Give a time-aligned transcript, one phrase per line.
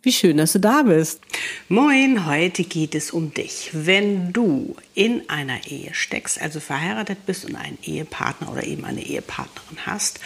[0.00, 1.20] Wie schön, dass du da bist.
[1.68, 3.70] Moin, heute geht es um dich.
[3.72, 9.04] Wenn du in einer Ehe steckst, also verheiratet bist und einen Ehepartner oder eben eine
[9.04, 10.20] Ehepartnerin hast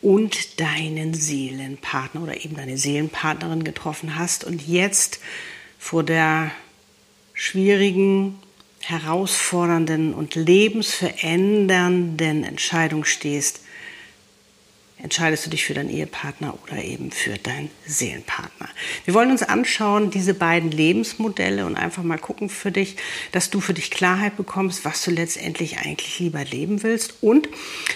[0.00, 5.20] und deinen Seelenpartner oder eben deine Seelenpartnerin getroffen hast und jetzt
[5.78, 6.50] vor der
[7.34, 8.38] schwierigen,
[8.80, 13.60] herausfordernden und lebensverändernden Entscheidung stehst,
[15.02, 18.68] entscheidest du dich für deinen Ehepartner oder eben für deinen Seelenpartner.
[19.04, 22.96] Wir wollen uns anschauen, diese beiden Lebensmodelle und einfach mal gucken für dich,
[23.32, 27.14] dass du für dich Klarheit bekommst, was du letztendlich eigentlich lieber leben willst.
[27.22, 27.48] Und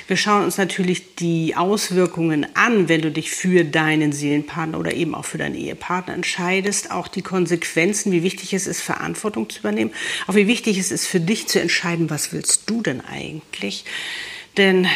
[0.07, 5.15] wir schauen uns natürlich die Auswirkungen an, wenn du dich für deinen Seelenpartner oder eben
[5.15, 6.91] auch für deinen Ehepartner entscheidest.
[6.91, 9.93] Auch die Konsequenzen, wie wichtig es ist, Verantwortung zu übernehmen.
[10.27, 13.85] Auch wie wichtig es ist für dich zu entscheiden, was willst du denn eigentlich?
[14.57, 14.87] Denn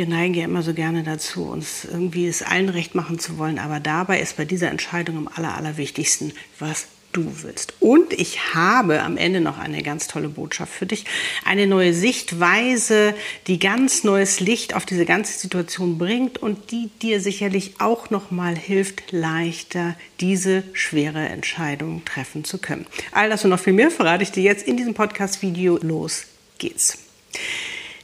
[0.00, 3.58] wir neigen ja immer so gerne dazu, uns irgendwie es allen recht machen zu wollen,
[3.58, 7.74] aber dabei ist bei dieser Entscheidung am aller, allerwichtigsten, was du willst.
[7.80, 11.04] Und ich habe am Ende noch eine ganz tolle Botschaft für dich.
[11.44, 13.14] Eine neue Sichtweise,
[13.46, 18.30] die ganz neues Licht auf diese ganze Situation bringt und die dir sicherlich auch noch
[18.30, 22.86] mal hilft, leichter diese schwere Entscheidung treffen zu können.
[23.12, 25.78] All das und noch viel mehr verrate ich dir jetzt in diesem Podcast-Video.
[25.82, 26.24] Los
[26.56, 26.96] geht's.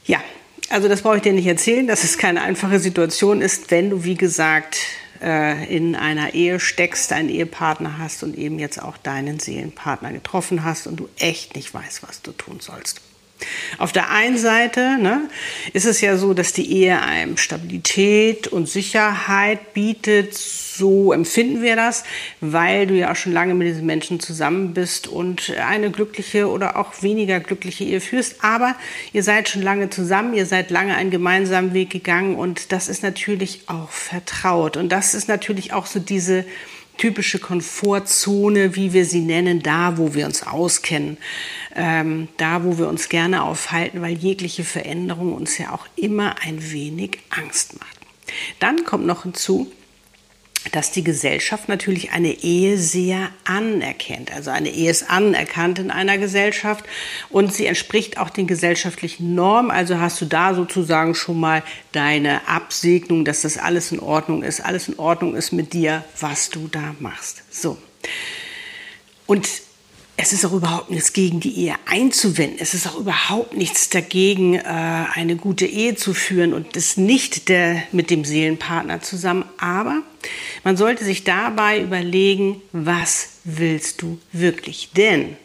[0.05, 0.21] Ja,
[0.69, 4.03] also das brauche ich dir nicht erzählen, dass es keine einfache Situation ist, wenn du,
[4.03, 4.77] wie gesagt,
[5.21, 10.63] äh, in einer Ehe steckst, einen Ehepartner hast und eben jetzt auch deinen Seelenpartner getroffen
[10.63, 13.01] hast und du echt nicht weißt, was du tun sollst.
[13.77, 15.29] Auf der einen Seite ne,
[15.73, 20.33] ist es ja so, dass die Ehe einem Stabilität und Sicherheit bietet.
[20.33, 22.03] So empfinden wir das,
[22.41, 26.77] weil du ja auch schon lange mit diesen Menschen zusammen bist und eine glückliche oder
[26.77, 28.43] auch weniger glückliche Ehe führst.
[28.43, 28.75] Aber
[29.13, 33.03] ihr seid schon lange zusammen, ihr seid lange einen gemeinsamen Weg gegangen und das ist
[33.03, 34.77] natürlich auch vertraut.
[34.77, 36.45] Und das ist natürlich auch so diese
[36.97, 41.17] typische Komfortzone, wie wir sie nennen, da, wo wir uns auskennen,
[41.75, 46.71] ähm, da, wo wir uns gerne aufhalten, weil jegliche Veränderung uns ja auch immer ein
[46.71, 47.97] wenig Angst macht.
[48.59, 49.71] Dann kommt noch hinzu,
[50.71, 54.33] dass die Gesellschaft natürlich eine Ehe sehr anerkennt.
[54.33, 56.85] Also eine Ehe ist anerkannt in einer Gesellschaft
[57.29, 59.71] und sie entspricht auch den gesellschaftlichen Normen.
[59.71, 64.59] Also hast du da sozusagen schon mal deine Absegnung, dass das alles in Ordnung ist,
[64.61, 67.43] alles in Ordnung ist mit dir, was du da machst.
[67.49, 67.77] So.
[69.25, 69.47] Und
[70.19, 72.57] es ist auch überhaupt nichts gegen die Ehe einzuwenden.
[72.59, 77.49] Es ist auch überhaupt nichts dagegen, äh, eine gute Ehe zu führen und das nicht
[77.49, 79.45] der, mit dem Seelenpartner zusammen.
[79.59, 80.01] Aber
[80.63, 84.89] man sollte sich dabei überlegen, was willst du wirklich?
[84.97, 85.37] Denn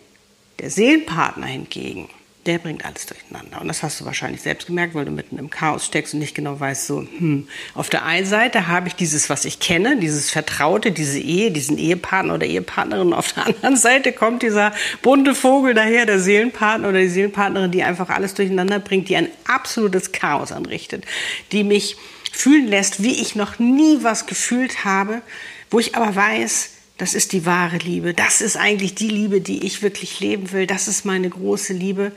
[0.58, 2.08] der Seelenpartner hingegen,
[2.46, 3.60] der bringt alles durcheinander.
[3.60, 6.34] Und das hast du wahrscheinlich selbst gemerkt, weil du mitten im Chaos steckst und nicht
[6.34, 10.30] genau weißt, so, hm, auf der einen Seite habe ich dieses, was ich kenne, dieses
[10.30, 13.08] Vertraute, diese Ehe, diesen Ehepartner oder Ehepartnerin.
[13.08, 14.72] Und auf der anderen Seite kommt dieser
[15.02, 19.28] bunte Vogel daher, der Seelenpartner oder die Seelenpartnerin, die einfach alles durcheinander bringt, die ein
[19.46, 21.04] absolutes Chaos anrichtet,
[21.52, 21.96] die mich
[22.32, 25.22] fühlen lässt, wie ich noch nie was gefühlt habe,
[25.70, 26.71] wo ich aber weiß,
[27.02, 28.14] das ist die wahre Liebe.
[28.14, 30.68] Das ist eigentlich die Liebe, die ich wirklich leben will.
[30.68, 32.12] Das ist meine große Liebe.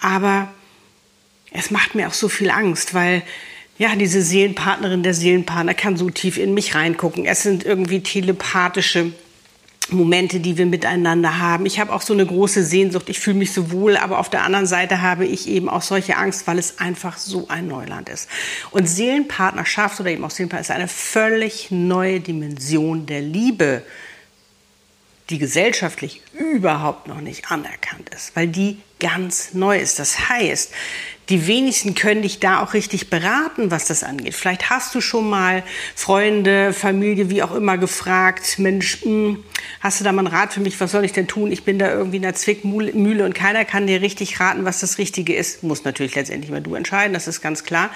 [0.00, 0.50] Aber
[1.50, 3.22] es macht mir auch so viel Angst, weil
[3.76, 7.26] ja, diese Seelenpartnerin, der Seelenpartner kann so tief in mich reingucken.
[7.26, 9.12] Es sind irgendwie telepathische
[9.90, 11.66] Momente, die wir miteinander haben.
[11.66, 14.44] Ich habe auch so eine große Sehnsucht, ich fühle mich so wohl, aber auf der
[14.44, 18.30] anderen Seite habe ich eben auch solche Angst, weil es einfach so ein Neuland ist.
[18.70, 23.82] Und Seelenpartnerschaft oder eben auch Seelenpartner ist eine völlig neue Dimension der Liebe
[25.30, 29.98] die gesellschaftlich überhaupt noch nicht anerkannt ist, weil die ganz neu ist.
[29.98, 30.72] Das heißt,
[31.28, 34.34] die wenigsten können dich da auch richtig beraten, was das angeht.
[34.34, 35.62] Vielleicht hast du schon mal
[35.94, 39.44] Freunde, Familie, wie auch immer gefragt, Mensch, mh, hm,
[39.80, 41.52] hast du da mal einen Rat für mich, was soll ich denn tun?
[41.52, 44.98] Ich bin da irgendwie in der Zwickmühle und keiner kann dir richtig raten, was das
[44.98, 45.62] Richtige ist.
[45.62, 47.90] Muss natürlich letztendlich mal du entscheiden, das ist ganz klar,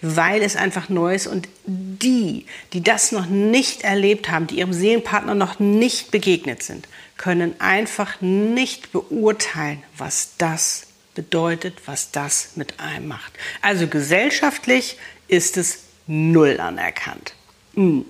[0.00, 4.72] weil es einfach neu ist und die, die das noch nicht erlebt haben, die ihrem
[4.72, 6.88] Seelenpartner noch nicht begegnet sind,
[7.22, 13.32] können einfach nicht beurteilen, was das bedeutet, was das mit einem macht.
[13.60, 14.98] Also gesellschaftlich
[15.28, 17.34] ist es null anerkannt.
[17.74, 18.04] Hm.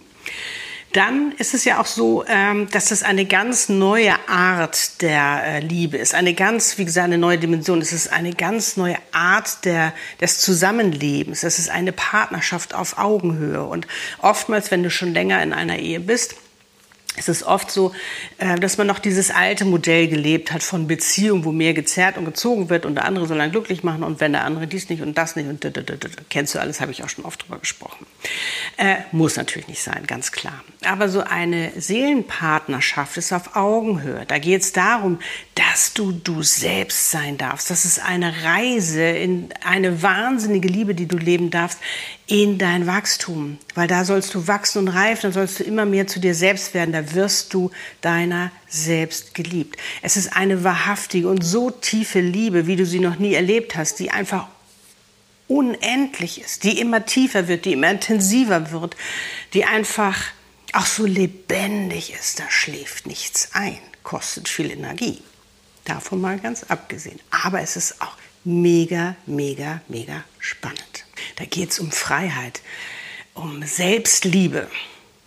[0.92, 5.60] dann ist es ja auch so, ähm, dass das eine ganz neue Art der äh,
[5.60, 6.14] Liebe ist.
[6.14, 7.80] Eine ganz, wie gesagt, eine neue Dimension.
[7.80, 11.44] Es ist eine ganz neue Art der, des Zusammenlebens.
[11.44, 13.62] Es ist eine Partnerschaft auf Augenhöhe.
[13.62, 13.86] Und
[14.18, 16.34] oftmals, wenn du schon länger in einer Ehe bist,
[17.16, 17.92] es ist oft so,
[18.38, 22.24] äh, dass man noch dieses alte Modell gelebt hat von Beziehung, wo mehr gezerrt und
[22.24, 25.02] gezogen wird und der andere soll dann glücklich machen und wenn der andere dies nicht
[25.02, 25.66] und das nicht und
[26.30, 28.06] kennst du alles, habe ich auch schon oft drüber gesprochen.
[28.78, 30.64] Äh, muss natürlich nicht sein, ganz klar.
[30.84, 34.24] Aber so eine Seelenpartnerschaft ist auf Augenhöhe.
[34.26, 35.18] Da geht es darum,
[35.54, 37.70] dass du du selbst sein darfst.
[37.70, 41.78] Das ist eine Reise in eine wahnsinnige Liebe, die du leben darfst,
[42.26, 43.58] in dein Wachstum.
[43.74, 46.72] Weil da sollst du wachsen und reifen, da sollst du immer mehr zu dir selbst
[46.72, 46.92] werden.
[46.92, 47.70] Da wirst du
[48.00, 49.76] deiner selbst geliebt.
[50.02, 53.98] Es ist eine wahrhaftige und so tiefe Liebe, wie du sie noch nie erlebt hast,
[53.98, 54.48] die einfach
[55.48, 58.96] unendlich ist, die immer tiefer wird, die immer intensiver wird,
[59.52, 60.18] die einfach
[60.72, 62.40] auch so lebendig ist.
[62.40, 65.22] Da schläft nichts ein, kostet viel Energie.
[65.84, 67.20] Davon mal ganz abgesehen.
[67.30, 71.04] Aber es ist auch mega, mega, mega spannend.
[71.36, 72.60] Da geht es um Freiheit,
[73.34, 74.68] um Selbstliebe.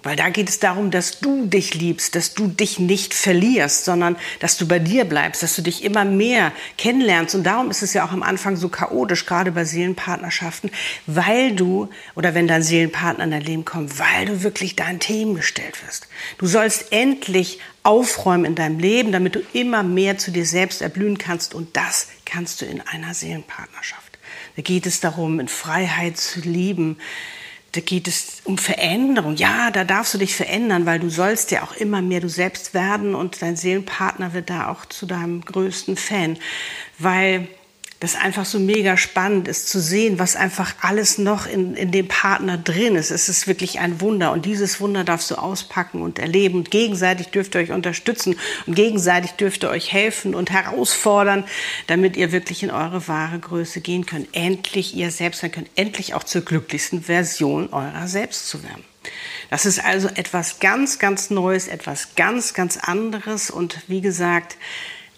[0.05, 4.17] Weil da geht es darum, dass du dich liebst, dass du dich nicht verlierst, sondern
[4.39, 7.33] dass du bei dir bleibst, dass du dich immer mehr kennenlernst.
[7.33, 10.69] Und darum ist es ja auch am Anfang so chaotisch, gerade bei Seelenpartnerschaften,
[11.07, 15.33] weil du, oder wenn dein Seelenpartner in dein Leben kommt, weil du wirklich deinen Themen
[15.33, 16.07] gestellt wirst.
[16.37, 21.17] Du sollst endlich aufräumen in deinem Leben, damit du immer mehr zu dir selbst erblühen
[21.17, 21.55] kannst.
[21.55, 24.19] Und das kannst du in einer Seelenpartnerschaft.
[24.55, 26.97] Da geht es darum, in Freiheit zu lieben,
[27.75, 29.35] da geht es um Veränderung.
[29.35, 32.73] Ja, da darfst du dich verändern, weil du sollst ja auch immer mehr du selbst
[32.73, 36.37] werden und dein Seelenpartner wird da auch zu deinem größten Fan,
[36.97, 37.47] weil
[37.99, 42.07] das einfach so mega spannend ist zu sehen, was einfach alles noch in, in dem
[42.07, 43.09] Partner drin ist.
[43.09, 47.27] Es ist wirklich ein Wunder und dieses Wunder darfst du auspacken und erleben und gegenseitig
[47.27, 51.45] dürft ihr euch unterstützen und gegenseitig dürft ihr euch helfen und herausfordern,
[51.87, 54.27] damit ihr wirklich in eure wahre Größe gehen könnt.
[54.33, 58.83] Endlich ihr selbst sein könnt, endlich auch zur glücklichsten Version eurer selbst zu werden.
[59.49, 64.57] Das ist also etwas ganz, ganz Neues, etwas ganz, ganz anderes und wie gesagt,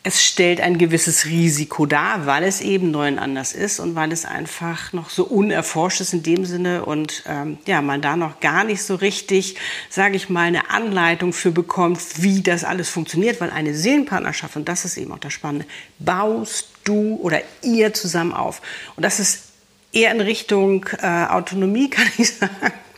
[0.08, 4.14] es stellt ein gewisses Risiko dar, weil es eben neu und anders ist und weil
[4.14, 8.40] es einfach noch so unerforscht ist in dem Sinne und ähm, ja, man da noch
[8.40, 9.58] gar nicht so richtig,
[9.90, 14.70] sage ich mal, eine Anleitung für bekommt, wie das alles funktioniert, weil eine Seelenpartnerschaft, und
[14.70, 15.66] das ist eben auch das Spannende,
[16.00, 18.62] baust du oder ihr zusammen auf.
[18.96, 19.44] Und das ist
[19.92, 22.56] eher in Richtung äh, Autonomie, kann ich sagen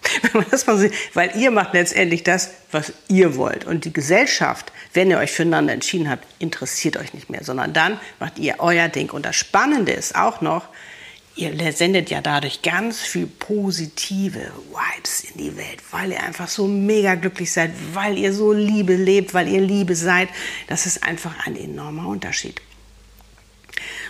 [0.21, 3.65] wenn man das mal sieht, weil ihr macht letztendlich das, was ihr wollt.
[3.65, 7.99] Und die Gesellschaft, wenn ihr euch füreinander entschieden habt, interessiert euch nicht mehr, sondern dann
[8.19, 9.09] macht ihr euer Ding.
[9.09, 10.67] Und das Spannende ist auch noch,
[11.35, 16.67] ihr sendet ja dadurch ganz viel positive Vibes in die Welt, weil ihr einfach so
[16.67, 20.29] mega glücklich seid, weil ihr so Liebe lebt, weil ihr Liebe seid.
[20.67, 22.61] Das ist einfach ein enormer Unterschied.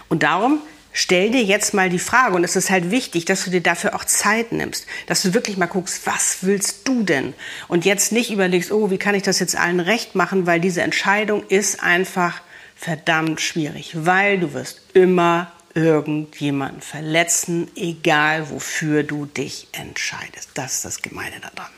[0.08, 0.60] Und darum
[0.92, 3.96] stell dir jetzt mal die Frage, und es ist halt wichtig, dass du dir dafür
[3.96, 7.34] auch Zeit nimmst, dass du wirklich mal guckst, was willst du denn?
[7.68, 10.82] Und jetzt nicht überlegst, oh, wie kann ich das jetzt allen recht machen, weil diese
[10.82, 12.42] Entscheidung ist einfach
[12.76, 20.50] verdammt schwierig, weil du wirst immer irgendjemanden verletzen, egal wofür du dich entscheidest.
[20.56, 21.72] Das ist das Gemeine daran.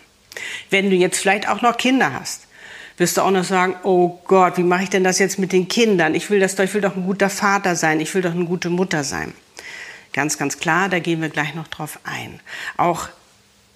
[0.69, 2.47] Wenn du jetzt vielleicht auch noch Kinder hast,
[2.97, 5.67] wirst du auch noch sagen, oh Gott, wie mache ich denn das jetzt mit den
[5.67, 6.15] Kindern?
[6.15, 8.69] Ich will, das, ich will doch ein guter Vater sein, ich will doch eine gute
[8.69, 9.33] Mutter sein.
[10.13, 12.39] Ganz, ganz klar, da gehen wir gleich noch drauf ein.
[12.77, 13.07] Auch,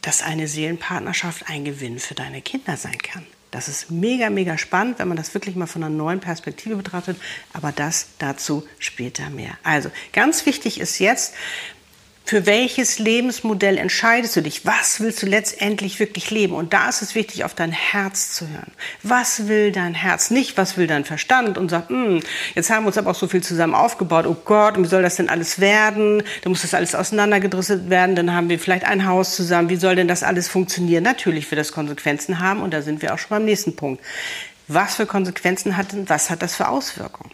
[0.02, 3.26] dass eine Seelenpartnerschaft ein Gewinn für deine Kinder sein kann.
[3.52, 7.18] Das ist mega, mega spannend, wenn man das wirklich mal von einer neuen Perspektive betrachtet.
[7.54, 9.58] Aber das dazu später mehr.
[9.64, 11.34] Also ganz wichtig ist jetzt,
[12.26, 14.66] für welches Lebensmodell entscheidest du dich?
[14.66, 16.56] Was willst du letztendlich wirklich leben?
[16.56, 18.72] Und da ist es wichtig, auf dein Herz zu hören.
[19.04, 20.32] Was will dein Herz?
[20.32, 21.60] Nicht, was will dein Verstand?
[21.60, 22.22] Und sagt, hm,
[22.56, 24.26] jetzt haben wir uns aber auch so viel zusammen aufgebaut.
[24.26, 26.24] Oh Gott, wie soll das denn alles werden?
[26.42, 28.16] Da muss das alles auseinandergedrisselt werden.
[28.16, 29.70] Dann haben wir vielleicht ein Haus zusammen.
[29.70, 31.04] Wie soll denn das alles funktionieren?
[31.04, 32.64] Natürlich wird das Konsequenzen haben.
[32.64, 34.04] Und da sind wir auch schon beim nächsten Punkt.
[34.68, 37.30] Was für Konsequenzen hat denn, was hat das für Auswirkungen?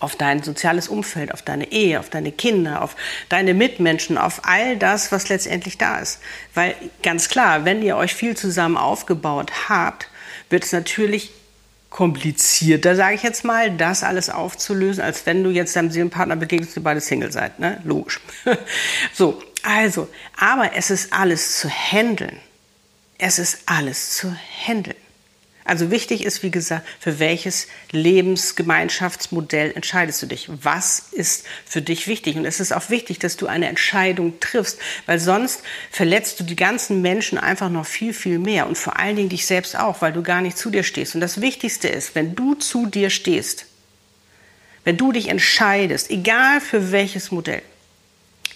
[0.00, 2.96] Auf dein soziales Umfeld, auf deine Ehe, auf deine Kinder, auf
[3.28, 6.20] deine Mitmenschen, auf all das, was letztendlich da ist.
[6.54, 10.08] Weil ganz klar, wenn ihr euch viel zusammen aufgebaut habt,
[10.50, 11.32] wird es natürlich
[11.90, 16.76] komplizierter, sage ich jetzt mal, das alles aufzulösen, als wenn du jetzt deinem Seelenpartner begegnest,
[16.76, 17.58] die beide Single seid.
[17.58, 17.80] Ne?
[17.84, 18.20] Logisch.
[19.14, 22.38] so, also, aber es ist alles zu handeln.
[23.18, 24.36] Es ist alles zu
[24.66, 24.96] handeln.
[25.68, 30.48] Also wichtig ist, wie gesagt, für welches Lebensgemeinschaftsmodell entscheidest du dich?
[30.48, 32.36] Was ist für dich wichtig?
[32.36, 35.60] Und es ist auch wichtig, dass du eine Entscheidung triffst, weil sonst
[35.90, 39.44] verletzt du die ganzen Menschen einfach noch viel, viel mehr und vor allen Dingen dich
[39.44, 41.14] selbst auch, weil du gar nicht zu dir stehst.
[41.14, 43.66] Und das Wichtigste ist, wenn du zu dir stehst,
[44.84, 47.60] wenn du dich entscheidest, egal für welches Modell,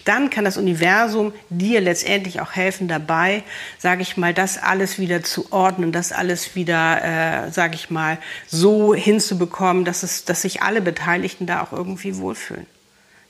[0.05, 3.43] dann kann das Universum dir letztendlich auch helfen dabei,
[3.77, 8.17] sage ich mal, das alles wieder zu ordnen, das alles wieder, äh, sage ich mal,
[8.47, 12.65] so hinzubekommen, dass, es, dass sich alle Beteiligten da auch irgendwie wohlfühlen.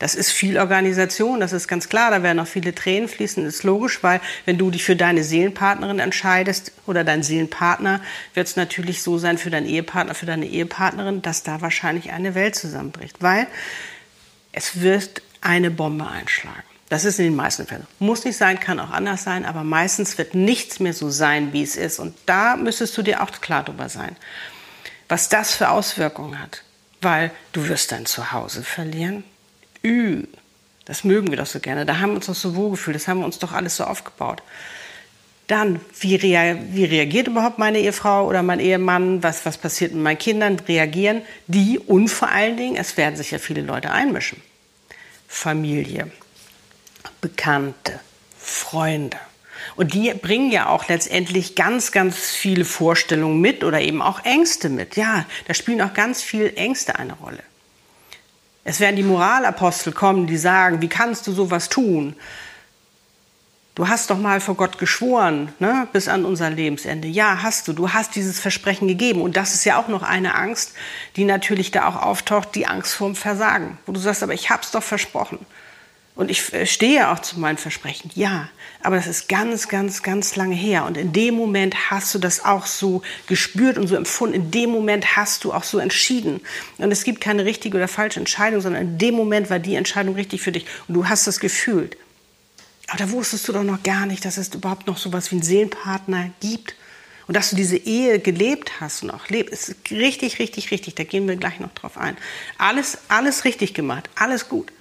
[0.03, 2.12] Das ist viel Organisation, das ist ganz klar.
[2.12, 6.00] Da werden auch viele Tränen fließen, ist logisch, weil wenn du dich für deine Seelenpartnerin
[6.00, 8.01] entscheidest oder dein Seelenpartner,
[8.34, 12.36] wird es natürlich so sein für deinen Ehepartner, für deine Ehepartnerin, dass da wahrscheinlich eine
[12.36, 13.48] Welt zusammenbricht, weil
[14.51, 16.64] es wird eine Bombe einschlagen.
[16.90, 17.88] Das ist in den meisten Fällen.
[18.00, 21.64] Muss nicht sein, kann auch anders sein, aber meistens wird nichts mehr so sein, wie
[21.64, 21.98] es ist.
[21.98, 24.16] Und da müsstest du dir auch klar darüber sein,
[25.10, 26.64] was das für Auswirkungen hat.
[27.02, 29.24] Weil du wirst dein Zuhause verlieren.
[29.84, 30.24] Ü,
[30.86, 31.86] das mögen wir doch so gerne.
[31.86, 32.96] Da haben wir uns doch so wohlgefühlt.
[32.96, 34.44] Das haben wir uns doch alles so aufgebaut.
[35.48, 39.24] Dann, wie, rea wie, reagiert überhaupt meine Ehefrau oder mein Ehemann?
[39.24, 40.60] Was, was passiert mit meinen Kindern?
[40.68, 44.42] Reagieren die und vor allen Dingen, es werden sich ja viele Leute einmischen.
[45.34, 46.12] Familie,
[47.20, 48.00] Bekannte,
[48.40, 49.18] Freunde.
[49.75, 54.70] Und die bringen ja auch letztendlich ganz, ganz viele Vorstellungen mit oder eben auch Ängste
[54.70, 54.96] mit.
[54.96, 57.42] Ja, da spielen auch ganz viele Ängste eine Rolle.
[58.63, 62.16] Es werden die Moralapostel kommen, die sagen, wie kannst du sowas tun?
[63.75, 67.08] Du hast doch mal vor Gott geschworen, ne, bis an unser Lebensende.
[67.08, 67.74] Ja, hast du.
[67.74, 69.22] Du hast dieses Versprechen gegeben.
[69.22, 70.74] Und das ist ja auch noch eine Angst,
[71.15, 73.80] die natürlich da auch auftaucht, die Angst vorm Versagen.
[73.88, 75.39] Wo du sagst, aber ich hab's doch versprochen.
[76.15, 78.12] Und ich äh, stehe auch zu meinen Versprechen.
[78.13, 78.48] Ja,
[78.84, 80.86] aber das ist ganz, ganz, ganz lange her.
[80.86, 84.36] Und in dem Moment hast du das auch so gespürt und so empfunden.
[84.36, 86.42] In dem Moment hast du auch so entschieden.
[86.77, 90.13] Und es gibt keine richtige oder falsche Entscheidung, sondern in dem Moment war die Entscheidung
[90.13, 90.68] richtig für dich.
[90.88, 91.98] Und du hast es gefühlt.
[92.94, 95.38] Aber da wusstest du doch noch gar nicht, dass es überhaupt noch so was wie
[95.38, 96.76] einen Seelenpartner gibt.
[97.26, 100.94] Und dass du diese Ehe gelebt hast und auch lebst, ist richtig, richtig, richtig.
[100.94, 102.16] Da gehen wir gleich noch drauf ein.
[102.60, 104.72] Alles, alles richtig gemacht, alles gut.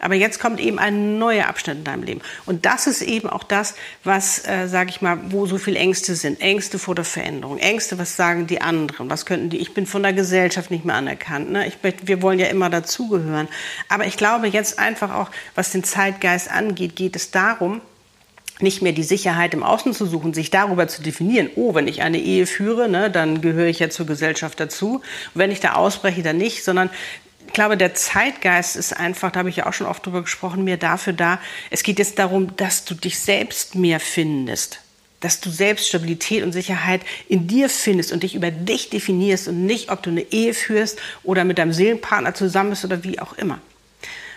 [0.00, 2.20] Aber jetzt kommt eben ein neuer Abschnitt in deinem Leben.
[2.46, 6.14] Und das ist eben auch das, was, äh, sage ich mal, wo so viele Ängste
[6.14, 6.40] sind.
[6.40, 7.58] Ängste vor der Veränderung.
[7.58, 9.08] Ängste, was sagen die anderen?
[9.08, 9.58] Was könnten die?
[9.58, 11.50] Ich bin von der Gesellschaft nicht mehr anerkannt.
[11.50, 11.66] Ne?
[11.66, 13.48] Ich, wir wollen ja immer dazugehören.
[13.88, 17.80] Aber ich glaube jetzt einfach auch, was den Zeitgeist angeht, geht es darum,
[18.60, 22.02] nicht mehr die Sicherheit im Außen zu suchen, sich darüber zu definieren, oh, wenn ich
[22.02, 24.96] eine Ehe führe, ne, dann gehöre ich ja zur Gesellschaft dazu.
[24.96, 25.02] Und
[25.34, 26.90] wenn ich da ausbreche, dann nicht, sondern
[27.54, 30.76] glaube, der Zeitgeist ist einfach, da habe ich ja auch schon oft drüber gesprochen, mir
[30.76, 31.40] dafür da.
[31.70, 34.80] Es geht jetzt darum, dass du dich selbst mehr findest.
[35.20, 39.64] Dass du selbst Stabilität und Sicherheit in dir findest und dich über dich definierst und
[39.64, 43.32] nicht, ob du eine Ehe führst oder mit deinem Seelenpartner zusammen bist oder wie auch
[43.38, 43.58] immer.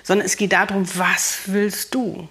[0.04, 2.30] Sondern es geht darum, was willst du?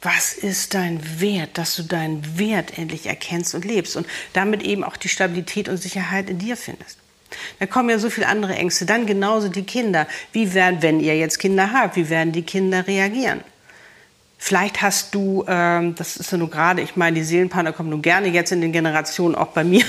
[0.00, 4.82] Was ist dein Wert, dass du deinen Wert endlich erkennst und lebst und damit eben
[4.82, 6.99] auch die Stabilität und Sicherheit in dir findest?
[7.58, 8.86] Da kommen ja so viele andere Ängste.
[8.86, 10.06] Dann genauso die Kinder.
[10.32, 13.40] Wie werden, wenn ihr jetzt Kinder habt, wie werden die Kinder reagieren?
[14.42, 18.00] Vielleicht hast du, ähm, das ist ja nur gerade, ich meine, die Seelenpartner kommen nun
[18.00, 19.84] gerne jetzt in den Generationen auch bei mir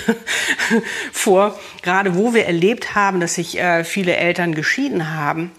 [1.14, 5.52] vor, gerade wo wir erlebt haben, dass sich äh, viele Eltern geschieden haben,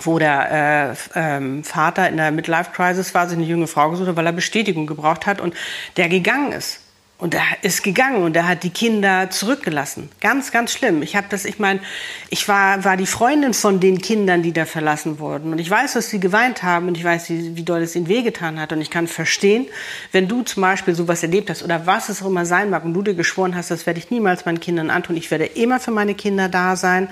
[0.00, 4.16] wo der äh, ähm, Vater in der Midlife-Crisis war, sich eine junge Frau gesucht hat,
[4.16, 5.54] weil er Bestätigung gebraucht hat und
[5.96, 6.85] der gegangen ist.
[7.18, 10.10] Und er ist gegangen und er hat die Kinder zurückgelassen.
[10.20, 11.00] Ganz, ganz schlimm.
[11.00, 11.80] Ich habe das, ich meine,
[12.28, 15.52] ich war, war die Freundin von den Kindern, die da verlassen wurden.
[15.52, 18.08] Und ich weiß, dass sie geweint haben und ich weiß, wie, wie doll es ihnen
[18.08, 18.74] wehgetan hat.
[18.74, 19.66] Und ich kann verstehen,
[20.12, 22.92] wenn du zum Beispiel sowas erlebt hast oder was es auch immer sein mag und
[22.92, 25.16] du dir geschworen hast, das werde ich niemals meinen Kindern antun.
[25.16, 27.08] Ich werde immer für meine Kinder da sein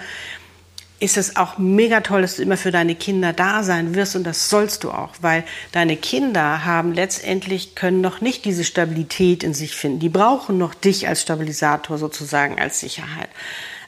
[1.00, 4.24] ist es auch mega toll, dass du immer für deine Kinder da sein wirst und
[4.24, 9.54] das sollst du auch, weil deine Kinder haben letztendlich, können noch nicht diese Stabilität in
[9.54, 9.98] sich finden.
[9.98, 13.28] Die brauchen noch dich als Stabilisator sozusagen, als Sicherheit.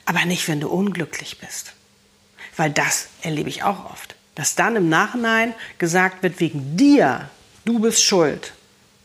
[0.04, 1.72] Aber nicht, wenn du unglücklich bist.
[2.56, 4.14] Weil das erlebe ich auch oft.
[4.34, 7.30] Dass dann im Nachhinein gesagt wird, wegen dir,
[7.64, 8.52] du bist schuld,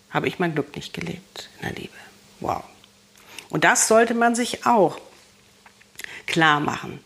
[0.10, 1.93] habe ich mein Glück nicht gelebt in der Liebe.
[2.39, 2.63] Wow.
[3.50, 5.00] Und das sollte man sich auch
[6.25, 7.00] klar machen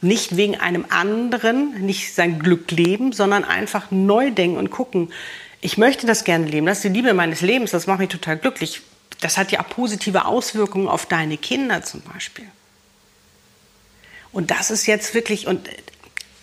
[0.00, 5.12] nicht wegen einem anderen, nicht sein Glück leben, sondern einfach neu denken und gucken,
[5.60, 8.38] ich möchte das gerne leben, das ist die Liebe meines Lebens, das macht mich total
[8.38, 8.80] glücklich.
[9.20, 12.46] Das hat ja auch positive Auswirkungen auf deine Kinder zum Beispiel.
[14.32, 15.68] Und das ist jetzt wirklich, und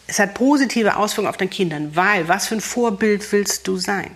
[0.05, 4.11] es hat positive Auswirkungen auf deine Kinder, weil was für ein Vorbild willst du sein?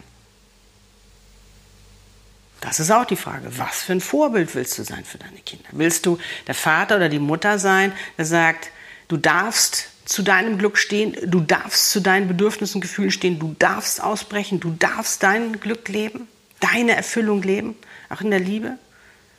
[2.60, 3.48] Das ist auch die Frage.
[3.58, 5.68] Was für ein Vorbild willst du sein für deine Kinder?
[5.72, 8.70] Willst du der Vater oder die Mutter sein, der sagt,
[9.12, 13.56] du darfst zu deinem Glück stehen, du darfst zu deinen Bedürfnissen, und Gefühlen stehen, du
[13.60, 16.28] darfst ausbrechen, du darfst dein Glück leben,
[16.62, 17.76] deine Erfüllung leben,
[18.10, 18.78] auch in der Liebe?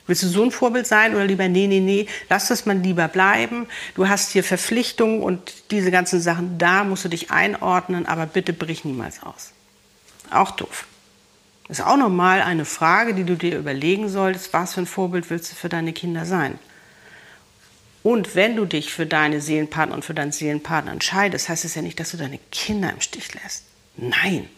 [0.06, 3.08] Willst du so ein Vorbild sein oder lieber, nee, nee, nee, lass das mal lieber
[3.08, 3.66] bleiben.
[3.94, 8.52] Du hast hier Verpflichtungen und diese ganzen Sachen, da musst du dich einordnen, aber bitte
[8.52, 9.52] brich niemals aus.
[10.30, 10.86] Auch doof.
[11.68, 15.52] Ist auch nochmal eine Frage, die du dir überlegen solltest, was für ein Vorbild willst
[15.52, 16.58] du für deine Kinder sein?
[18.02, 21.82] Und wenn du dich für deine Seelenpartner und für deinen Seelenpartner entscheidest, heißt es ja
[21.82, 23.64] nicht, dass du deine Kinder im Stich lässt.
[23.96, 24.48] Nein.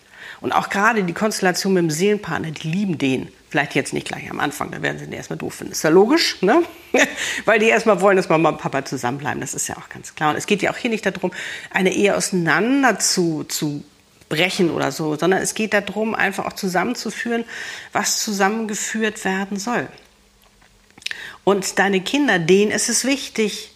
[0.40, 3.28] Und auch gerade die Konstellation mit dem Seelenpartner, die lieben den.
[3.50, 5.72] Vielleicht jetzt nicht gleich am Anfang, da werden sie den erstmal doof finden.
[5.72, 6.62] Ist ja logisch, ne?
[7.44, 9.40] Weil die erstmal wollen, dass Mama und Papa zusammenbleiben.
[9.40, 10.30] Das ist ja auch ganz klar.
[10.30, 11.30] Und es geht ja auch hier nicht darum,
[11.70, 13.84] eine Ehe auseinander zu, zu
[14.28, 17.44] brechen oder so, sondern es geht darum, einfach auch zusammenzuführen,
[17.92, 19.88] was zusammengeführt werden soll.
[21.44, 23.70] Und deine Kinder, denen ist es wichtig,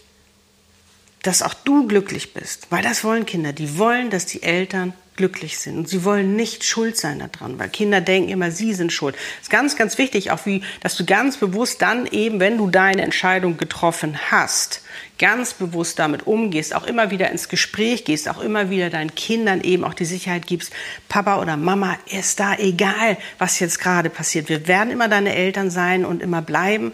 [1.22, 3.52] dass auch du glücklich bist, weil das wollen Kinder.
[3.52, 5.76] Die wollen, dass die Eltern glücklich sind.
[5.76, 9.16] Und sie wollen nicht schuld sein daran, weil Kinder denken immer, sie sind schuld.
[9.16, 12.70] Das ist ganz, ganz wichtig, auch wie, dass du ganz bewusst dann eben, wenn du
[12.70, 14.80] deine Entscheidung getroffen hast,
[15.18, 19.60] ganz bewusst damit umgehst, auch immer wieder ins Gespräch gehst, auch immer wieder deinen Kindern
[19.62, 20.72] eben auch die Sicherheit gibst,
[21.08, 24.48] Papa oder Mama ist da, egal was jetzt gerade passiert.
[24.48, 26.92] Wir werden immer deine Eltern sein und immer bleiben.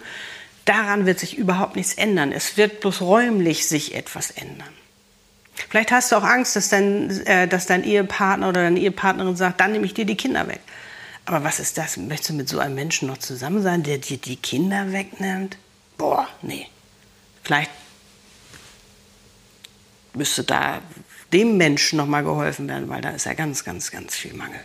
[0.65, 2.33] Daran wird sich überhaupt nichts ändern.
[2.33, 4.69] Es wird bloß räumlich sich etwas ändern.
[5.69, 9.61] Vielleicht hast du auch Angst, dass dein, äh, dass dein Ehepartner oder deine Ehepartnerin sagt,
[9.61, 10.61] dann nehme ich dir die Kinder weg.
[11.27, 11.97] Aber was ist das?
[11.97, 15.57] Möchtest du mit so einem Menschen noch zusammen sein, der dir die Kinder wegnimmt?
[15.97, 16.67] Boah, nee.
[17.43, 17.71] Vielleicht
[20.15, 20.81] müsste da
[21.33, 24.61] dem Menschen noch mal geholfen werden, weil da ist ja ganz, ganz, ganz viel Mangel.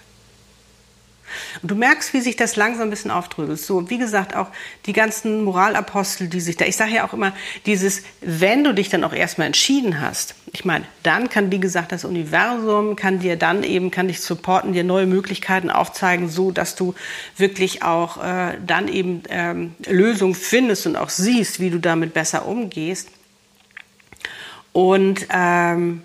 [1.62, 3.60] Und du merkst, wie sich das langsam ein bisschen auftrödelt.
[3.60, 4.48] So, wie gesagt, auch
[4.86, 7.34] die ganzen Moralapostel, die sich da, ich sage ja auch immer,
[7.66, 11.92] dieses, wenn du dich dann auch erstmal entschieden hast, ich meine, dann kann, wie gesagt,
[11.92, 16.76] das Universum kann dir dann eben, kann dich supporten, dir neue Möglichkeiten aufzeigen, so dass
[16.76, 16.96] du
[17.38, 22.48] wirklich auch äh, dann eben ähm, Lösungen findest und auch siehst, wie du damit besser
[22.48, 23.10] umgehst.
[24.74, 26.04] Und ähm,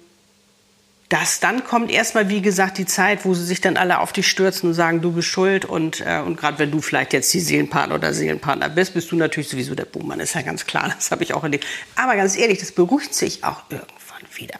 [1.08, 4.26] das, dann kommt erstmal, wie gesagt, die Zeit, wo sie sich dann alle auf dich
[4.26, 5.64] stürzen und sagen, du bist schuld.
[5.64, 9.16] Und, äh, und gerade wenn du vielleicht jetzt die Seelenpartner oder Seelenpartner bist, bist du
[9.16, 10.20] natürlich sowieso der Buhmann.
[10.20, 11.66] Ist ja ganz klar, das habe ich auch erlebt.
[11.94, 14.58] Aber ganz ehrlich, das beruhigt sich auch irgendwann wieder.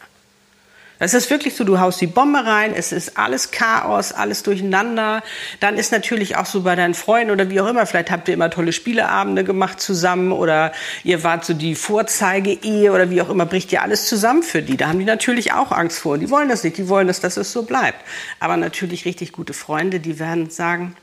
[0.97, 5.23] Es ist wirklich so, du haust die Bombe rein, es ist alles Chaos, alles durcheinander.
[5.59, 8.33] Dann ist natürlich auch so bei deinen Freunden oder wie auch immer, vielleicht habt ihr
[8.33, 10.71] immer tolle Spieleabende gemacht zusammen oder
[11.03, 14.77] ihr wart so die Vorzeige-Ehe oder wie auch immer, bricht ja alles zusammen für die.
[14.77, 16.17] Da haben die natürlich auch Angst vor.
[16.17, 17.99] Die wollen das nicht, die wollen, dass das so bleibt.
[18.39, 20.95] Aber natürlich richtig gute Freunde, die werden sagen,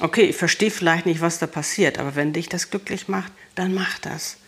[0.00, 3.74] okay, ich verstehe vielleicht nicht, was da passiert, aber wenn dich das glücklich macht, dann
[3.74, 4.38] mach das.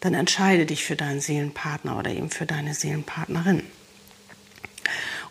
[0.00, 3.62] Dann entscheide dich für deinen Seelenpartner oder eben für deine Seelenpartnerin.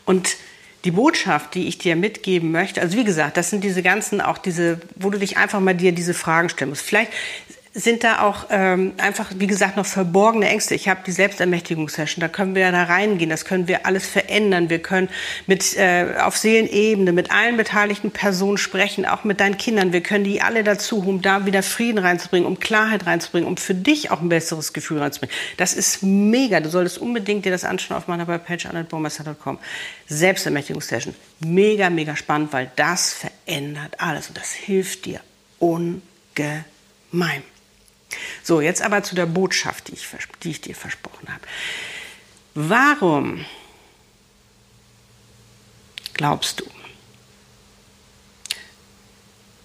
[0.06, 0.38] Und
[0.84, 4.38] die Botschaft, die ich dir mitgeben möchte, also wie gesagt, das sind diese ganzen, auch
[4.38, 6.84] diese, wo du dich einfach mal dir diese Fragen stellen musst.
[6.84, 7.12] Vielleicht
[7.78, 10.76] sind da auch ähm, einfach, wie gesagt, noch verborgene Ängste.
[10.76, 14.70] Ich habe die Selbstermächtigungssession, da können wir ja da reingehen, das können wir alles verändern.
[14.70, 15.10] Wir können
[15.46, 19.92] mit äh, auf Seelenebene mit allen beteiligten Personen sprechen, auch mit deinen Kindern.
[19.92, 23.76] Wir können die alle dazu, um da wieder Frieden reinzubringen, um Klarheit reinzubringen, um für
[23.76, 25.36] dich auch ein besseres Gefühl reinzubringen.
[25.58, 26.62] Das ist mega.
[26.62, 29.60] Du solltest unbedingt dir das anschauen auf meiner Webpage annetbaumeister.com.
[30.08, 31.14] Selbstermächtigungssession.
[31.42, 35.20] Mega, mega spannend, weil das verändert alles und das hilft dir
[35.60, 37.44] ungemein.
[38.44, 40.08] So, jetzt aber zu der Botschaft, die ich,
[40.44, 41.42] die ich dir versprochen habe.
[42.54, 43.46] Warum
[46.14, 46.66] glaubst du,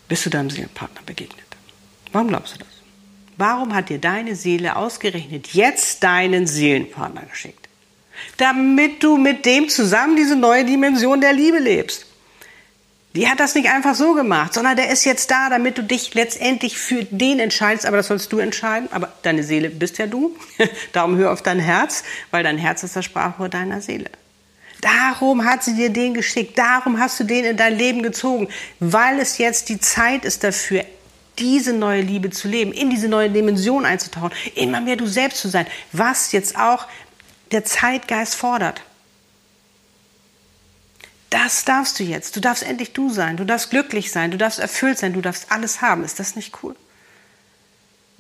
[0.09, 1.47] bist du deinem Seelenpartner begegnet?
[2.13, 2.69] Warum glaubst du das?
[3.37, 7.69] Warum hat dir deine Seele ausgerechnet jetzt deinen Seelenpartner geschickt?
[8.37, 12.07] Damit du mit dem zusammen diese neue Dimension der Liebe lebst.
[13.15, 16.15] Die hat das nicht einfach so gemacht, sondern der ist jetzt da, damit du dich
[16.15, 17.87] letztendlich für den entscheidest.
[17.87, 18.89] Aber das sollst du entscheiden.
[18.93, 20.37] Aber deine Seele bist ja du.
[20.93, 24.11] Darum hör auf dein Herz, weil dein Herz ist das Sprachrohr deiner Seele.
[24.81, 26.57] Darum hat sie dir den geschickt.
[26.57, 30.85] Darum hast du den in dein Leben gezogen, weil es jetzt die Zeit ist dafür,
[31.39, 35.49] diese neue Liebe zu leben, in diese neue Dimension einzutauchen, immer mehr du selbst zu
[35.49, 36.87] sein, was jetzt auch
[37.51, 38.83] der Zeitgeist fordert.
[41.31, 42.35] Das darfst du jetzt.
[42.37, 43.37] Du darfst endlich du sein.
[43.37, 44.33] Du darfst glücklich sein.
[44.33, 45.13] Du darfst erfüllt sein.
[45.13, 46.05] Du darfst alles haben.
[46.05, 46.75] Ist das nicht cool?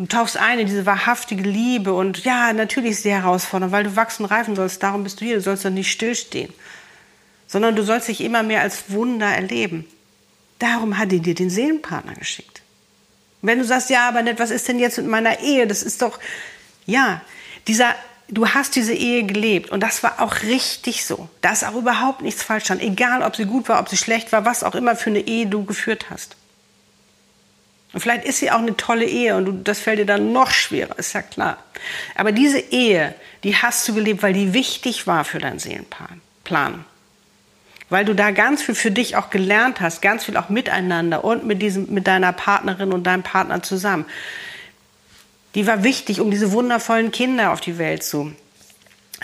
[0.00, 3.96] Du tauchst ein in diese wahrhaftige Liebe und ja, natürlich ist sie herausfordernd, weil du
[3.96, 4.82] wachsen und reifen sollst.
[4.82, 5.34] Darum bist du hier.
[5.34, 6.50] Du sollst doch nicht stillstehen,
[7.46, 9.84] sondern du sollst dich immer mehr als Wunder erleben.
[10.58, 12.62] Darum hat er dir den Seelenpartner geschickt.
[13.42, 15.66] Und wenn du sagst, ja, aber nicht, was ist denn jetzt mit meiner Ehe?
[15.66, 16.18] Das ist doch,
[16.86, 17.20] ja,
[17.66, 17.94] dieser,
[18.30, 21.28] du hast diese Ehe gelebt und das war auch richtig so.
[21.40, 22.80] Da ist auch überhaupt nichts falsch dran.
[22.80, 25.46] Egal, ob sie gut war, ob sie schlecht war, was auch immer für eine Ehe
[25.46, 26.36] du geführt hast.
[27.92, 30.50] Und vielleicht ist sie auch eine tolle Ehe und du, das fällt dir dann noch
[30.50, 31.58] schwerer, ist ja klar.
[32.14, 36.84] Aber diese Ehe, die hast du gelebt, weil die wichtig war für deinen Seelenplan.
[37.88, 41.44] Weil du da ganz viel für dich auch gelernt hast, ganz viel auch miteinander und
[41.44, 44.06] mit, diesem, mit deiner Partnerin und deinem Partner zusammen.
[45.54, 48.32] Die war wichtig, um diese wundervollen Kinder auf die Welt zu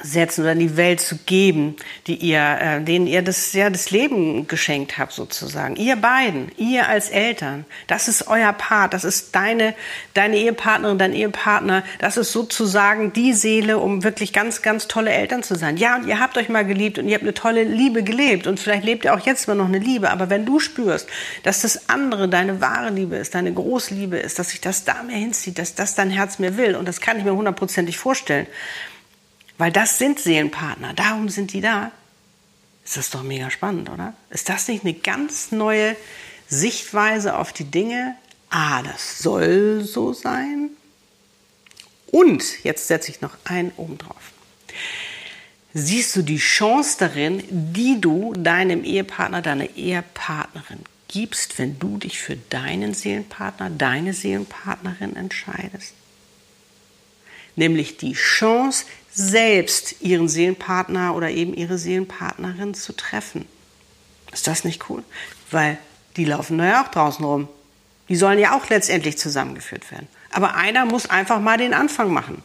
[0.02, 3.90] setzen oder in die Welt zu geben, die ihr, äh, denen ihr das, ja, das
[3.90, 5.76] Leben geschenkt habt sozusagen.
[5.76, 9.74] Ihr beiden, ihr als Eltern, das ist euer Part, das ist deine,
[10.12, 15.42] deine Ehepartnerin, dein Ehepartner, das ist sozusagen die Seele, um wirklich ganz, ganz tolle Eltern
[15.42, 15.78] zu sein.
[15.78, 18.60] Ja, und ihr habt euch mal geliebt und ihr habt eine tolle Liebe gelebt und
[18.60, 21.08] vielleicht lebt ihr auch jetzt immer noch eine Liebe, aber wenn du spürst,
[21.42, 25.16] dass das andere deine wahre Liebe ist, deine Großliebe ist, dass sich das da mehr
[25.16, 28.46] hinzieht, dass das dein Herz mehr will und das kann ich mir hundertprozentig vorstellen,
[29.58, 31.92] weil das sind Seelenpartner, darum sind die da.
[32.84, 34.14] Ist das doch mega spannend, oder?
[34.30, 35.96] Ist das nicht eine ganz neue
[36.46, 38.14] Sichtweise auf die Dinge?
[38.50, 40.70] Ah, das soll so sein.
[42.06, 44.32] Und jetzt setze ich noch einen oben drauf.
[45.74, 52.18] Siehst du die Chance darin, die du deinem Ehepartner, deiner Ehepartnerin gibst, wenn du dich
[52.18, 55.92] für deinen Seelenpartner, deine Seelenpartnerin entscheidest?
[57.56, 58.84] Nämlich die Chance,
[59.16, 63.46] selbst ihren Seelenpartner oder eben ihre Seelenpartnerin zu treffen.
[64.30, 65.02] Ist das nicht cool?
[65.50, 65.78] Weil
[66.16, 67.48] die laufen da ja auch draußen rum.
[68.10, 70.06] Die sollen ja auch letztendlich zusammengeführt werden.
[70.30, 72.44] Aber einer muss einfach mal den Anfang machen.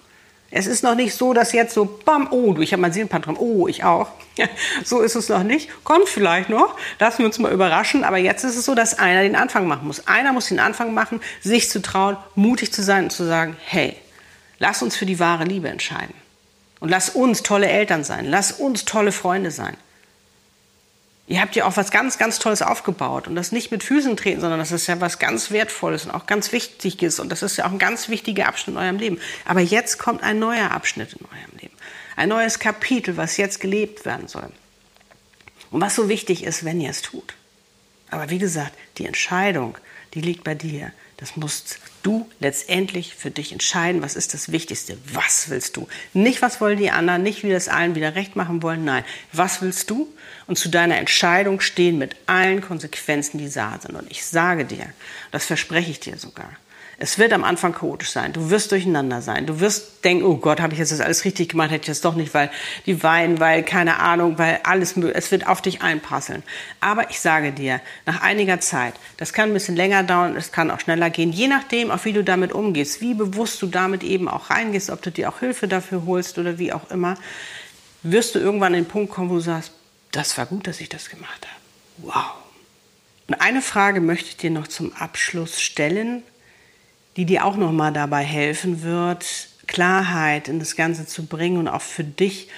[0.49, 3.67] Es ist noch nicht so, dass jetzt so, bam, oh, ich habe meinen Seelenpartner, oh,
[3.67, 4.07] ich auch.
[4.85, 5.69] so ist es noch nicht.
[5.83, 8.05] Kommt vielleicht noch, lassen wir uns mal überraschen.
[8.05, 10.07] Aber jetzt ist es so, dass einer den Anfang machen muss.
[10.07, 13.97] Einer muss den Anfang machen, sich zu trauen, mutig zu sein und zu sagen, hey,
[14.57, 16.20] lass uns für die wahre Liebe entscheiden.
[16.81, 18.25] Und lass uns tolle Eltern sein.
[18.25, 19.77] Lass uns tolle Freunde sein.
[21.27, 23.27] Ihr habt ja auch was ganz, ganz Tolles aufgebaut.
[23.27, 26.25] Und das nicht mit Füßen treten, sondern das ist ja was ganz Wertvolles und auch
[26.25, 27.19] ganz Wichtiges.
[27.19, 29.21] Und das ist ja auch ein ganz wichtiger Abschnitt in eurem Leben.
[29.45, 31.73] Aber jetzt kommt ein neuer Abschnitt in eurem Leben.
[32.17, 34.51] Ein neues Kapitel, was jetzt gelebt werden soll.
[35.69, 37.35] Und was so wichtig ist, wenn ihr es tut.
[38.09, 39.77] Aber wie gesagt, die Entscheidung,
[40.15, 40.91] die liegt bei dir.
[41.21, 44.97] Das musst du letztendlich für dich entscheiden, was ist das Wichtigste.
[45.13, 45.87] Was willst du?
[46.13, 48.83] Nicht, was wollen die anderen, nicht, wie das allen wieder recht machen wollen.
[48.83, 50.11] Nein, was willst du?
[50.47, 53.93] Und zu deiner Entscheidung stehen mit allen Konsequenzen, die da sind.
[53.93, 54.91] Und ich sage dir,
[55.29, 56.49] das verspreche ich dir sogar,
[57.01, 58.31] es wird am Anfang chaotisch sein.
[58.31, 59.47] Du wirst durcheinander sein.
[59.47, 61.71] Du wirst denken, oh Gott, habe ich jetzt das alles richtig gemacht?
[61.71, 62.51] Hätte ich das doch nicht, weil
[62.85, 66.43] die weinen, weil keine Ahnung, weil alles, es wird auf dich einpasseln.
[66.79, 70.69] Aber ich sage dir, nach einiger Zeit, das kann ein bisschen länger dauern, es kann
[70.69, 74.27] auch schneller gehen, je nachdem, auch wie du damit umgehst, wie bewusst du damit eben
[74.27, 77.15] auch reingehst, ob du dir auch Hilfe dafür holst oder wie auch immer,
[78.03, 79.71] wirst du irgendwann an den Punkt kommen, wo du sagst,
[80.11, 82.13] das war gut, dass ich das gemacht habe.
[82.13, 82.33] Wow.
[83.27, 86.21] Und eine Frage möchte ich dir noch zum Abschluss stellen
[87.17, 89.25] die dir auch noch mal dabei helfen wird,
[89.67, 92.49] Klarheit in das Ganze zu bringen und auch für dich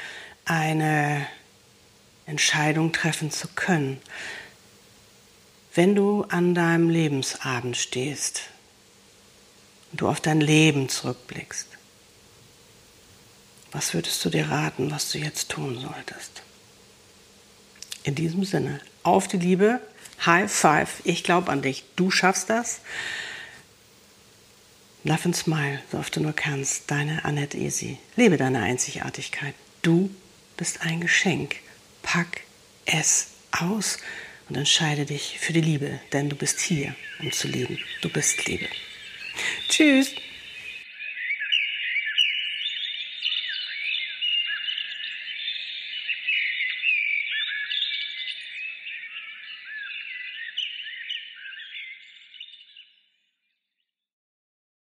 [0.46, 1.26] eine
[2.26, 4.02] Entscheidung treffen zu können.
[5.76, 8.44] Wenn du an deinem Lebensabend stehst
[9.92, 11.68] und du auf dein Leben zurückblickst,
[13.72, 16.44] was würdest du dir raten, was du jetzt tun solltest?
[18.04, 19.82] In diesem Sinne, auf die Liebe,
[20.26, 22.82] High Five, ich glaube an dich, du schaffst das.
[25.06, 26.90] Love and smile, so oft du nur kannst.
[26.90, 27.98] Deine Annette Easy.
[28.16, 29.54] Lebe deine Einzigartigkeit.
[29.82, 30.10] Du
[30.56, 31.58] bist ein Geschenk.
[32.04, 32.42] Pack
[32.86, 33.98] es aus
[34.48, 37.80] und entscheide dich für die Liebe, denn du bist hier, um zu leben.
[38.02, 38.68] Du bist Liebe.
[39.68, 40.12] Tschüss.